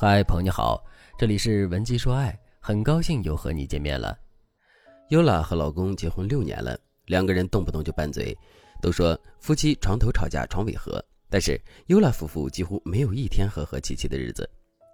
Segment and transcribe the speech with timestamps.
[0.00, 0.80] 嗨，朋友你好，
[1.18, 4.16] 这里是文姬说爱，很高兴又和你见面了。
[5.08, 8.32] 优拉和老公结婚六年了，两个人动不动就拌嘴，
[8.80, 14.48] 都说夫妻床头吵架床尾和，但是优拉夫妇几乎没有一天和和气气的日子。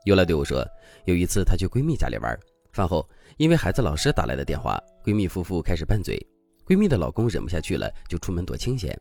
[0.06, 0.66] 优拉对我说，
[1.04, 2.34] 有一次她去闺蜜家里玩，
[2.72, 6.16] 饭后因为孩子老师打来的电话，闺蜜夫妇开始拌嘴，
[6.66, 8.98] 闺蜜的老公忍不下去了，就出门躲清闲。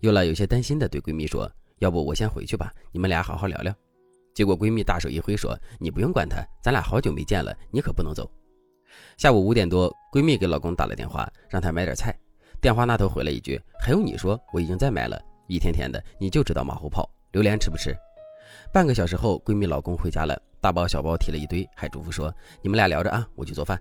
[0.00, 1.50] 优拉有些担心的对闺蜜说
[1.80, 3.74] ：“要不我先回去吧，你们俩好好聊聊。”
[4.36, 8.30] 结果闺蜜大手一挥说：“你不用管他，咱俩好久没见了，你可不能走。”
[9.16, 12.14] 下午五点多，闺蜜给老公打了电话，让他买点菜。
[12.60, 14.38] 电话那头回了一句：“还用你说？
[14.52, 15.18] 我已经在买了。
[15.46, 17.10] 一天天的，你就知道马后炮。
[17.32, 17.96] 榴莲吃不吃？”
[18.74, 23.80] 半个小时后，闺蜜老公回家了，大包小包提了一堆，还嘱咐说：“你们俩聊着啊，我去做饭。”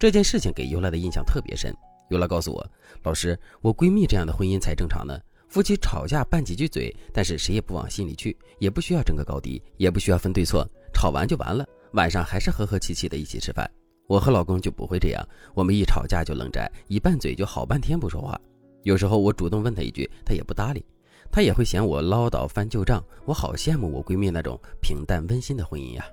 [0.00, 1.70] 这件事情给尤拉的印象特别深。
[2.08, 2.66] 尤拉告诉我
[3.04, 5.20] ：“老师，我闺蜜这样的婚姻才正常呢。”
[5.54, 11.64] 夫妻吵架拌几句嘴，但是谁也不往心里去，也不需要争个高低，也不需要分对错，吵完就完了。
[11.92, 13.70] 晚上还是和和气气的一起吃饭。
[14.08, 18.36] 我和老公就不会这样，我们一吵架就冷战，一拌嘴就好半天不说话。
[18.82, 20.84] 有时候我主动问他一句，他也不搭理，
[21.30, 23.00] 他也会嫌我唠叨翻旧账。
[23.24, 26.04] 我好羡慕我闺蜜那种平淡温馨的婚姻呀。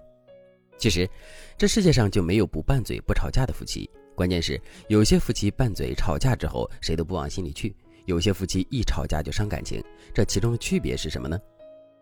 [0.78, 1.10] 其实，
[1.58, 7.76] 这世界上就没有不拌嘴不吵架的夫妻，关键是有些夫妻拌嘴吵架之后，谁都不往心里去。
[8.06, 11.40] 有些夫妻一吵架就伤感情，这其中的区别是什么呢？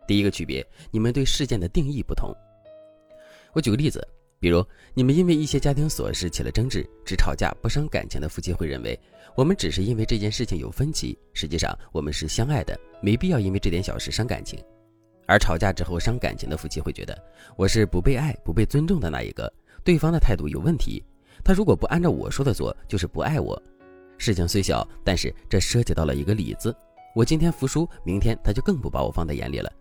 [0.08, 2.34] 第一个区别，你们对事件的定义不同。
[3.54, 4.06] 我举个例子，
[4.40, 9.00] 比如你们因为一些家庭琐事起了争执，只吵架不伤感情的夫妻会认为，
[9.36, 14.60] 我们只是因为这件事情有分歧，实际上我们是相爱的，没必要因为这点小事伤感情。
[15.28, 17.16] 而吵架之后伤感情的夫妻会觉得，
[17.56, 19.52] 我是不被爱、不被尊重的那一个，
[19.84, 21.04] 对方的态度有问题，
[21.44, 23.62] 他如果不按照我说的做，就是不爱我。
[24.20, 26.76] 事情虽小，但是这涉及到了一个理字。
[27.16, 29.72] 我今天服输，明天他就更不把我放在眼里了。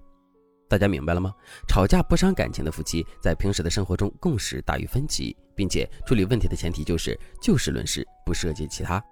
[0.69, 1.35] 大家明白了吗？
[1.67, 9.03] 吵架不伤感情的夫妻，在平时的生活中共识大于分歧，并且处理问题的前提就是就事论事，不涉及其他。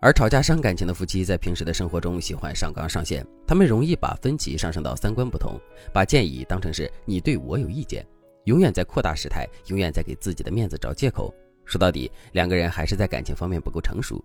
[0.00, 5.60] 而吵架伤感情的夫妻，在平时的生活中喜欢上纲上线，他们容易把分歧上升到三观不同，
[5.92, 8.06] 把建议当成是你对我有意见，
[8.44, 11.34] 永远在扩大事态，永远在给自己的面子找借口。
[11.64, 14.24] 说到底，两个人还是在感情方面不够成熟。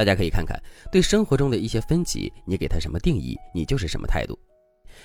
[0.00, 0.58] 大家可以看看，
[0.90, 4.38] 对生活中的一些分歧，你给他什么定义，你就是什么态度。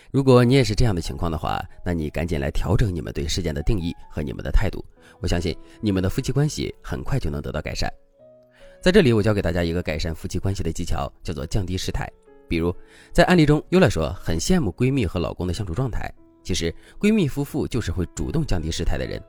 [0.10, 4.82] 如果你也是这样的情况的话，那你赶紧来调整你们对事件的定义和你们的态度。
[5.20, 7.92] 我相信你们的夫妻关系很快就能得到改善。
[8.82, 12.10] 在这里，我教给大家一个改善夫妻关系的技巧，叫做降低事态。
[12.48, 12.74] 比如，
[13.12, 16.10] 在案例中，优来说很羡慕闺蜜和老公的相处状态。
[16.42, 19.22] 其实，闺蜜夫妇就是会主动降低事态的人。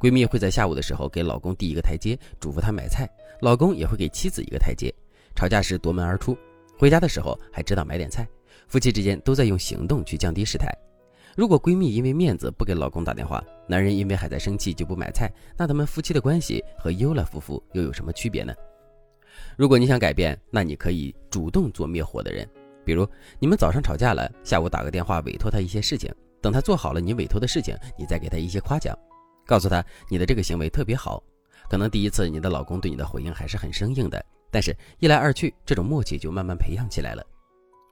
[0.00, 3.06] 闺蜜会在下午的时候给老公递一个台阶，嘱咐他买菜；
[3.40, 4.92] 老公也会给妻子一个台阶，
[5.34, 6.36] 吵架时夺门而出，
[6.78, 8.26] 回家的时候还知道买点菜。
[8.68, 10.66] 夫妻之间都在用行动去降低事态。
[11.36, 18.54] 如果闺蜜因为面子不给老公打电话，男人因为还在生气就不买菜，那他们夫妻的关系和优乐夫妇又有什么区别呢？
[19.56, 22.48] 如果你想改变，那你可以主动做灭火的人。
[22.84, 23.06] 比如
[23.38, 28.96] 你们早上吵架了，下午打个电话委托他一些事情，等他做好了你委托的事情，你再给他一些夸奖。
[29.44, 31.22] 告诉他你的这个行为特别好，
[31.68, 37.26] 可能第一次你的老公对你的回应还是很生硬的，但是一来二去，这种默契就慢慢培养起来了。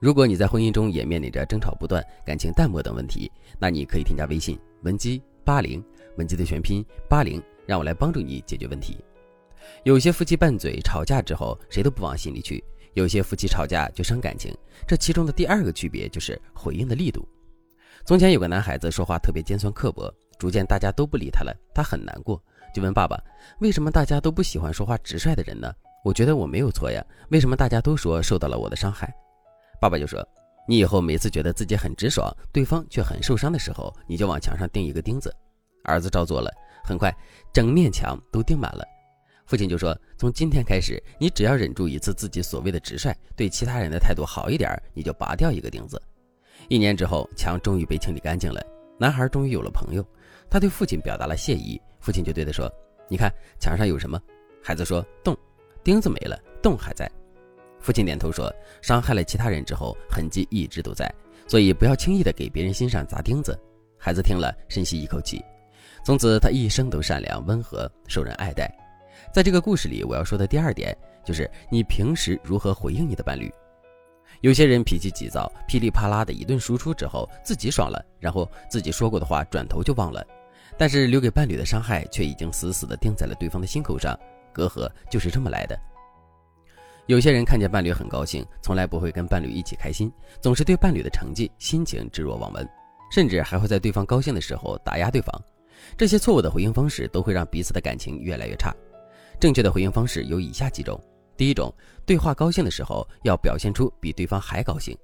[0.01, 3.29] 如果你在婚姻中也面临着争吵不断、感情淡漠等问题，
[3.59, 5.85] 那你可以添加微信文姬八零，
[6.19, 9.05] 文姬的全拼八零，让我来帮助你解决问题。
[9.83, 12.63] 有些夫妻拌嘴吵架之后，谁都不往心里去；
[12.95, 14.57] 有些夫妻吵架就伤感情，
[14.87, 17.27] 这其中的第二个区别就是回应的力度。
[18.05, 20.09] 从前有个男孩子说话特别尖酸刻薄。
[20.39, 22.41] 逐渐大家都不理他了，他很难过，
[22.73, 23.17] 就问爸爸
[23.61, 25.73] ：“为什么大家都不喜欢说话直率的人呢？
[26.03, 29.13] 我觉得我没有错呀，为什么大家都说受到了我的伤害？”
[29.81, 30.27] 爸爸就说
[30.69, 35.35] ：“你以后每次觉得自己很直爽，对方却很受伤的时候，你就往墙上钉一个钉子。”
[35.85, 36.51] 儿子照做了，
[36.85, 37.13] 很快
[37.53, 38.85] 整面墙都钉满了。
[39.45, 46.01] 父亲就说：“从今天开始，你只要忍住一次自己所谓的直率，对其他人的态度好一点，你就拔掉一个钉子。”
[46.69, 48.65] 一年之后，墙终于被清理干净了，
[48.99, 50.07] 男孩终于有了朋友。
[50.49, 52.73] 他对父亲表达了谢意，父亲就对他说
[53.11, 54.21] ：“你看墙上有什么？”
[54.63, 55.37] 孩子说：“洞，
[55.83, 57.11] 钉子没了，洞还在。”
[57.81, 61.13] 父亲点头说：“伤害了其他人之后，痕迹一直都在，
[61.49, 63.59] 所以不要轻易的给别人心上砸钉子。”
[63.99, 65.45] 孩子听了，深吸一口气，
[66.05, 68.73] 从此他一生都善良温和，受人爱戴。
[69.33, 73.53] 在这个故事里，我要说的第二点就是你平时如何回应你的伴侣。
[74.41, 80.25] 有些人脾气急躁，噼里啪啦的一顿输出之后，自己爽了，然后自己说过的话转头就忘了。
[80.77, 84.19] 但是留给伴侣的伤害却已经死死的钉在了对方的心口上，
[84.53, 85.79] 隔阂就是这么来的。
[87.07, 90.11] 有些人看见伴侣很高兴，从来不会跟伴侣一起开心，
[90.41, 92.69] 总是对伴侣的成绩、心情置若罔闻。
[93.11, 95.43] 甚至还会在对方高兴的时候打压对方。
[95.99, 98.75] 这些错误的回应方式都会让彼此的感情越来越差。
[99.39, 100.99] 正确的回应方式有以下几种：
[101.37, 101.71] 第一种，
[102.07, 104.97] 对话高兴的时候要表现出比对方还高兴，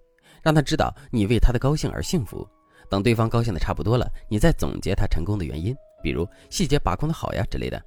[0.43, 2.49] 让他知道你为他的高兴而幸福。
[2.89, 7.79] 等对方高兴的差不多了，你再总结他成功的原因，比如细节把控的好呀之类的。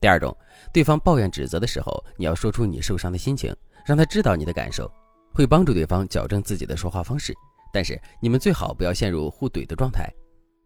[0.00, 0.36] 第二种，
[0.72, 3.54] 对方抱怨指责的时候，你要说出你受伤的心情，
[3.84, 4.90] 让他知道你的感受，
[5.34, 7.34] 会帮助对方矫正自己的说话方式。
[7.72, 10.08] 但是你们最好不要陷入互怼的状态。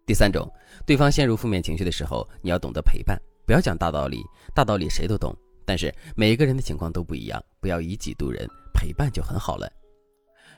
[0.05, 0.51] 第三种，
[0.85, 4.23] 对方陷入负面情绪的时候，你要懂得陪伴，不要讲大道理，
[4.55, 5.35] 大道理谁都懂，
[5.65, 9.71] 但是每一个人的情况都不一样，不要以己度人，陪伴就很好了。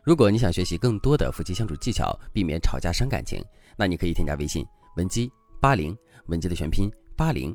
[0.03, 3.43] 如果你想学习更多的夫妻相处技巧，避免吵架伤感情，
[3.77, 4.67] 那你可以添加微信
[4.97, 5.31] 文姬
[5.61, 7.55] 八零，文姬的全拼八零，